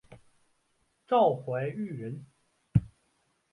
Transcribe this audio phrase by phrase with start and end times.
[1.05, 2.25] 赵怀玉人。